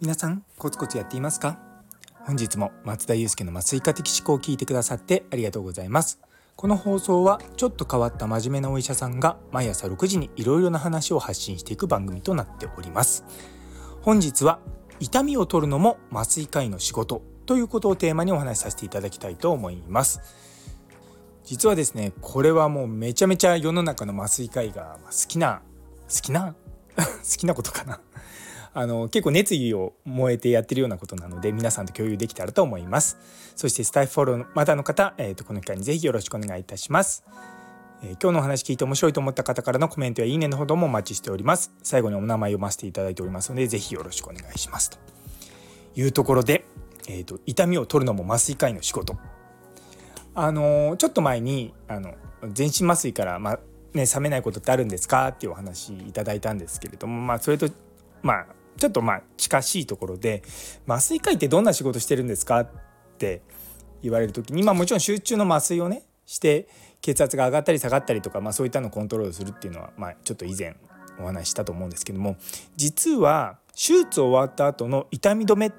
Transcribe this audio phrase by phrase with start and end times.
[0.00, 1.58] 皆さんコツコツやっていますか？
[2.24, 6.18] 本日も松田祐介の麻酔科的思考を聞いてくださってありがとうございます。
[6.56, 13.24] この放送はちょっと変わった真面目なお医者さんが毎朝6時にいろいろな話を発信していく番組となっております。
[14.00, 14.60] 本日は
[14.98, 20.22] 痛みを取るのも麻酔科医の仕事ということをテーマにお話しさせていただきたいと思います。
[21.44, 25.62] 実はですねこれはもうめちゃめちゃ世の中の麻酔科医が好きな
[26.08, 26.54] 好きな？
[26.96, 27.04] 好
[27.36, 28.00] きなことかな？
[28.76, 33.18] あの結構熱意を燃えてやってるようなことなので皆さんと共有できたらと思います。
[33.56, 37.22] そしてスタイフフォローまだの方、えーと、この機会にぜひよろしくお願いいたします、
[38.02, 41.72] えー、今日のお話聞いて面白いと思った方からのコメントやいいねのほどもお待ちしております。
[41.84, 44.98] 最後にお名前読ませていただいておりますのでぜひよろしくお願いしますと。
[45.96, 46.64] いうところで、
[47.08, 49.16] えーと、痛みを取るのも麻酔科医の仕事。
[50.34, 52.14] あの、ちょっと前にあの
[52.52, 53.58] 全身麻酔から、ま
[53.94, 57.68] ね、冷めないことってあるんですかっていうお話いただいたんですけれども、まあ、それと
[58.22, 58.46] まあ
[58.76, 60.42] ちょっとまあ近しいところで
[60.86, 62.68] 麻酔科医ってどんな仕事してるんですかっ
[63.18, 63.42] て
[64.02, 66.68] 言われる時にまあもちろん集中の麻酔をねして
[67.00, 70.74] 血圧が上がったり下がったりとか、まあ、そういったのをコントロールするっていうのは、まあ、ちょっと以前
[71.20, 72.36] お話ししたと思うんですけども
[72.76, 75.72] 実は手術終わった後の痛み止め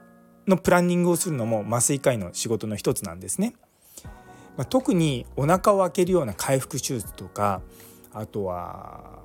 [0.47, 3.55] のプランニングをするのも麻酔科医の仕事の一つなんですね。
[4.57, 7.61] まあ、特にお腹を開けるような回復手術とか
[8.13, 9.15] あとは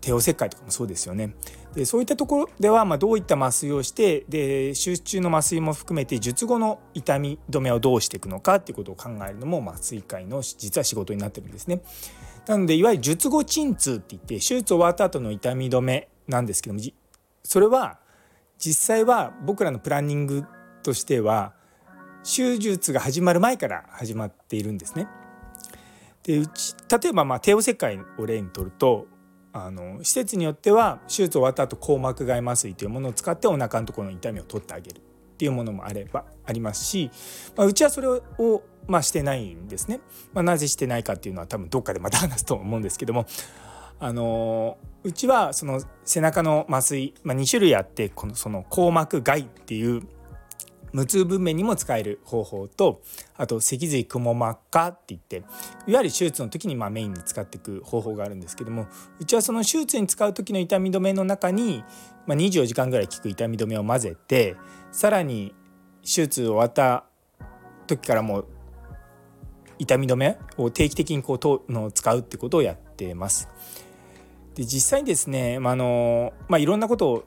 [0.00, 1.34] 帝王切開とかもそうですよね。
[1.74, 11.80] でそういったところでは、ま、どういった麻酔をしてで手術中の麻酔も含めて術後の痛み止めをどうしていくのかっていうことを考えるのも麻酔科医の実は仕事になってるんですね。
[12.46, 16.80] なのでいわゆる術後鎮痛って言って手術終わった後の痛み止めなんですけども
[17.44, 17.98] それは
[18.58, 20.44] 実際は僕らのプランニング
[20.82, 21.54] としては
[22.24, 25.08] 手術が始まる前から始まっているんですね。
[26.22, 29.06] でうち例えばまあ帝王切開を例にとると
[29.52, 35.00] あの施設によっては手術終わった後硬膜外麻酔というものを使ってお腹のところの痛みを取ってあげるっ
[35.36, 37.10] ていうものもあればありますし、
[37.56, 38.22] まあ、うちはそれを、
[38.86, 40.00] まあ、してないんですね。
[40.32, 43.26] まあ、なぜしてないかっていうのは多分どっかでまた話すと思うんですけども
[43.98, 50.02] あのうちはその背中の麻酔、まあ、2種類あってこのその硬膜外っていう
[50.92, 53.02] 無痛分娩にも使える方法と
[53.36, 55.36] あと脊髄くも膜下って言って
[55.86, 58.86] いわゆる手術の時にまあメインに使っていく方法があるんですけども
[59.18, 61.84] うちはその手術に使う時の痛み止めの中に、
[62.26, 64.56] まあ、24時間ぐらい効く痛み止めを混ぜて
[64.90, 65.54] さらに
[66.02, 67.04] 手術終わった
[67.86, 68.46] 時からもう
[69.78, 73.48] 痛み止めを定期的にこうとの使うってことをやってます。
[74.54, 77.24] で実際にですね、まあのまあ、いろんなことを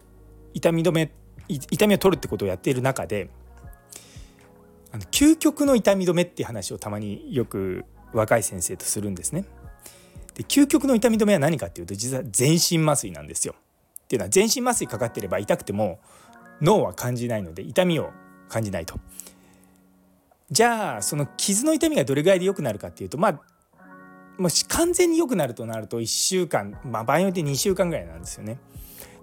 [0.53, 1.11] 痛み止め
[1.47, 3.29] 痛みを取るってことをやっている中で
[4.95, 7.83] あの究極の痛み止めっていう話をたまによく
[8.13, 9.43] 若い先生とするんですね。
[10.35, 13.55] で究極の痛み止めは何かっていうと実は全身麻酔なんですよ。
[14.03, 15.99] っていうのは全身麻酔かかってれば痛くても
[16.61, 18.11] 脳は感じないので痛みを
[18.47, 18.97] 感じないと。
[20.49, 23.41] じゃあその傷の痛みがどれぐらいで良くなるかっていうとまあ
[24.37, 28.59] もし完全に良くなるとなると1週間、まあ、場合によって2週間ぐらいなんですよね。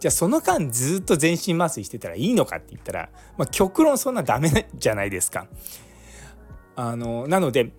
[0.02, 3.08] じゃあその間ずっと全身麻酔してたらいいのかって言ったら、
[3.38, 5.46] まあ、極論そんなダメじゃないですか。
[6.74, 7.70] あのなので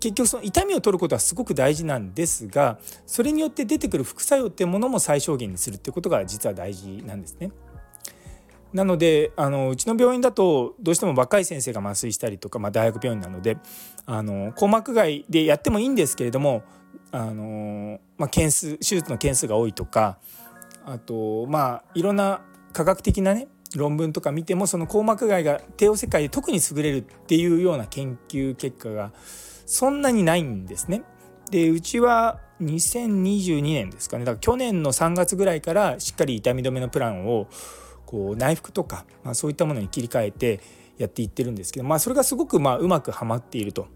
[0.00, 7.52] 結局その痛みを取ることはすごく大事なんですがそれによって出てくる副作用っていうものも最小限にするってことが実は大事なんですね。
[8.74, 13.56] なのであのうちの病院だとどうしても若い先生が麻酔したりとか、まあ、大学病院なので
[14.04, 16.64] あの硬膜外でやってもいいんですけれども
[17.12, 20.18] あの、まあ、件数手術の件数が多いとか
[20.86, 22.40] あとまあいろんな
[22.72, 29.12] 科学的なね論文とか見てもその硬膜外が帝王切開で特に優れるっていうような研究結果が
[29.66, 31.02] そんなにないんですね。
[31.50, 37.48] でうちは2022年ですかねだから去年の3月ぐらいからしっかり痛み止めのプランを
[38.04, 40.60] こう内服とか、まあ、そういったものに切り替えて
[40.96, 43.88] やっていってるんですけど、まあ、それがすごくまあうまくはまっていると。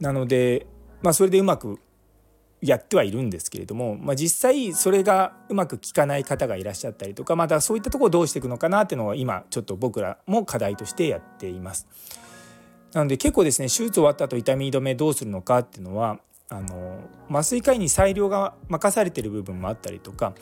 [0.00, 0.66] なので、
[1.02, 1.80] まあ、それでうまく
[2.64, 11.86] やってはいるんですけれども、まあ、実際それがうまく効かない方がいらっしゃったりとかまたそういったところをどうしていくのかなっていうのは今ちょっと僕らも課題としてやっています。
[12.94, 20.32] なので結構ですね手術終わった後痛み止めどうするのかっていうのはあの麻酔科医に裁量が任されてる部分もあったりとか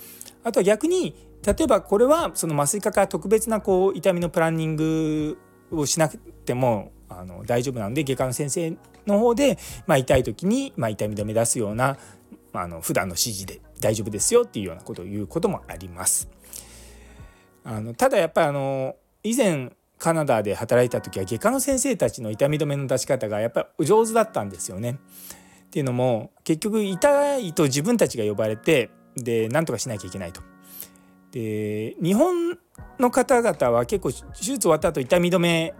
[0.44, 5.38] あとは逆に例えばこれはその麻酔科から特別なこう痛みのプランニング
[5.72, 8.76] をしなくてもあの大丈夫なんで外科の先生
[9.06, 11.96] の方で、まあ、痛い時に、まあ、痛み止め出すような、
[12.52, 16.28] まあ、あの普段の指示で大丈夫ですよっていうようなことを言うこともあります。
[17.64, 24.98] あのただやっぱりあの以前カナダで働いた時は外科の先生たちの痛み止めの出し方がやっぱり上手だったんですよね。
[25.66, 30.42] っていうのも結局痛いと自分たちが呼ばれてで何とかしなきゃいけないと。
[31.30, 32.58] で日本
[32.98, 35.74] の方々は結構手術終わった後痛み止め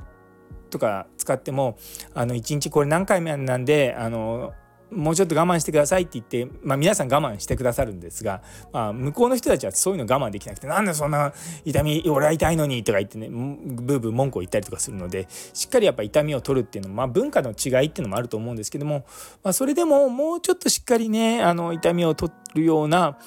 [0.72, 1.76] とか使っても
[2.14, 4.54] あの1日これ何回目なんであの
[4.90, 8.42] もうちょっと我慢してくださいって言って、まあ、皆さん我慢してくださるんですが、
[8.72, 11.32] まあ、向こうの人たちはそういうの我慢できなくてなんでそんな
[11.64, 19.06] 痛み俺は痛いのにとか言ってねブーブー文句を言ったりとかするのでしっかりやっぱ痛みを取るっていうのも、まあ、文化の違いっていうのもあると思うんですけども、
[19.42, 23.18] まあ、それでももうちょっとしっかりねあの痛みを取るような、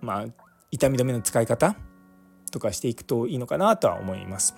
[0.00, 0.26] まあ、
[0.70, 1.76] 痛み止めの使い方
[2.50, 4.54] とかしていくといいのかなとは思います。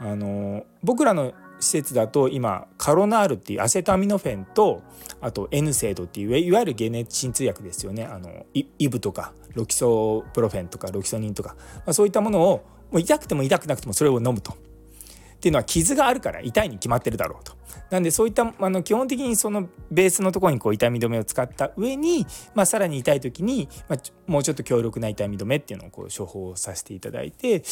[0.00, 4.82] あの僕らの施設だと今カロナールっていうアセトアミノフェンと
[5.20, 14.52] あと N セイドっていういわゆる解熱鎮痛薬ですよねあのイブとかロキソプロフェンとかロキソニンとか、まあ、そういったものをもう痛くても痛くなくてもそれを飲むと。
[14.52, 17.54] っていうのは傷があるから痛いに決まってるだろうと。
[17.88, 27.62] なんでそういったあの基本的にそのベースのところにこう痛み止めを使った上に、まあ、さらに痛い時に、まあ、もうちょっと強力な痛み止めっていうのをこう処方させていただいて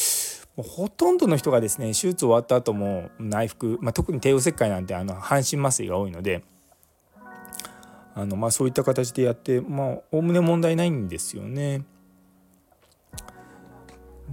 [0.58, 6.42] もうほとんどの人がですね手術終わった後も内服、まあ、特に帝王切開なんてあの半身麻酔が多いので。
[8.14, 11.84] あのまあ、そういった形でやってまあおおむね問題ないんですよね。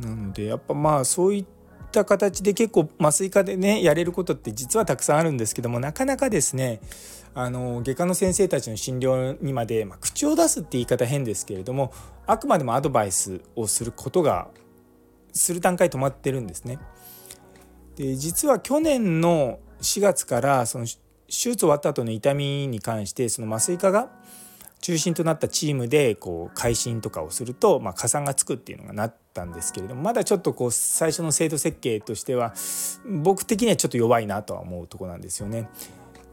[0.01, 1.45] なのでやっぱまあそういっ
[1.92, 6.81] た形で結構麻酔科でねやれることって実はたくさんあるんですけどもなかなかですね
[7.36, 11.94] あの外科の先生たちの診療にまで、まあ、口を出すって言い方変ですけれども
[12.25, 14.48] あくまでもアドバイスをすることが
[15.36, 16.80] する段階止まってるんですね。
[17.96, 20.92] で実は去年の4月からその手
[21.28, 24.10] 術終わった後の痛みに関してその麻酔科が
[24.82, 32.54] 中心となったチームでこう改心とかをすると、まあ、加算がつくっていうのがなったんですけれどもまだちょっとこう最初の制度設計としては
[33.08, 35.70] 僕的にはちょっと弱いなとは思うとこなんですよね。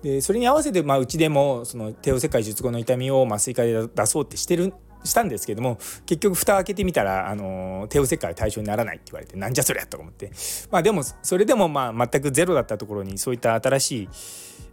[0.03, 10.31] でそれに合わせて、まあ、うちでもその帝王切開術後の痛みを麻酔科で出そうってしてるしたんですけども結局蓋開けてみたらあの帝王切開対象にならないって言われてなんじゃそりゃと思って
[10.71, 14.09] まあでもそれでもまあ全くゼロだったところにそういった新しい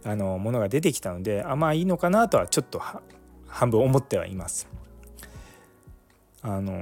[0.04, 2.82] あのものが出てきたのであまあいいのかなとはちょっと
[3.46, 4.68] 半分思ってはいます。
[6.42, 6.72] あの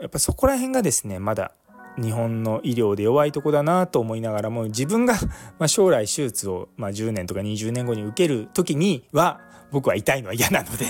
[0.00, 1.52] やっぱそこら辺がですねまだ
[2.00, 5.14] 日本の医療で弱いとこだなと思いながらも自分が
[5.58, 9.40] まあ将来手術をま10年とか20年後に受ける時には
[9.70, 10.86] 僕は痛いのは嫌なので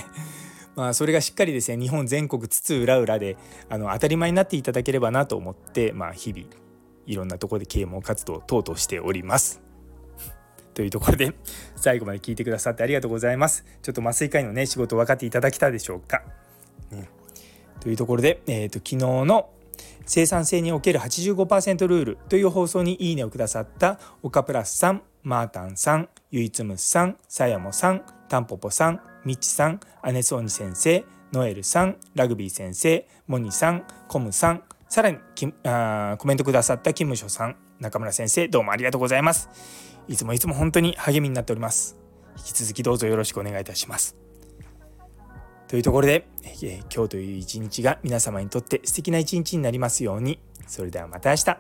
[0.75, 3.37] まあそれがしっかりですね日本全国津々浦々で
[3.69, 6.47] あの当たり前になっていただければなと思って、まあ、日々
[7.07, 9.61] いろんなところで啓蒙活動等々しております。
[10.73, 11.35] というところで
[11.77, 13.65] 最後まで聞いてくださってありがとうございます。
[13.83, 16.23] ちょっと麻酔科医のね仕事分かっていただけたでしょうか？
[16.91, 17.09] ね、
[17.81, 18.97] というところで、えーと、昨日
[19.27, 19.51] の
[20.07, 35.19] 生産性における85%ルールという放送にいいねをくださった岡プラスさん、マータンさん、ゆいつむさん、さやもさん、たんぽぽさん、みちさん、アネソーニ先生、ノエルさん、ラグビー先生、モニさん、コムさん、さらに
[35.65, 39.93] あコメントくださったキムショさん、中村先生、どうもありがとうございます。
[40.09, 41.97] いつもいつも本当に励みになっております
[42.37, 44.17] 引き続きどうぞよろしくお願いいたします
[45.73, 50.39] というところで、えー、今日という一日が皆様にとって素敵な一日になりますように。
[50.67, 51.57] それではまた明日。